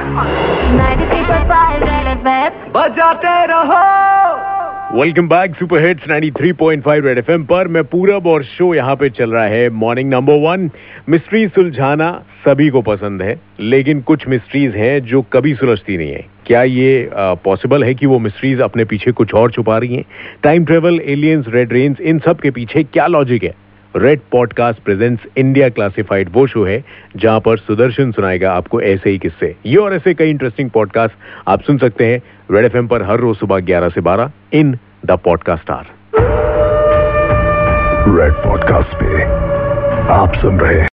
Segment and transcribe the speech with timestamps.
[0.00, 2.54] 93.5 Red FM.
[2.74, 3.80] बजाते रहो
[5.00, 9.30] welcome back super hits 93.5 red FM पर। मैं पूरब और शो यहाँ पे चल
[9.30, 10.70] रहा है। मॉर्निंग नंबर वन
[11.08, 12.10] मिस्ट्री सुलझाना
[12.46, 17.10] सभी को पसंद है, लेकिन कुछ मिस्ट्रीज हैं जो कभी सुलझती नहीं है। क्या ये
[17.14, 20.04] पॉसिबल है कि वो मिस्ट्रीज अपने पीछे कुछ और छुपा रही हैं?
[20.42, 23.54] Time travel aliens red range इन सब के पीछे क्या लॉजिक है?
[23.96, 26.84] Red podcast presents India classified वो शो है,
[27.16, 31.14] जहाँ पर सुदर्शन सुनाएगा आपको ऐसे ही किस्से। ये और ऐसे कई इंटरेस्टिंग पॉडकास्ट
[31.48, 35.10] आप सुन सकते हैं रेड एफएम पर हर रोज सुबह 11 से 12 in the
[35.10, 35.84] podcast or
[38.18, 39.22] red podcast पे
[40.12, 40.88] आप सुन रहे हैं।